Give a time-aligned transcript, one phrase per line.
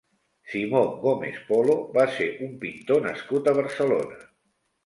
[0.53, 4.21] Simó Gómez Polo va ser un pintor nascut a Barcelona.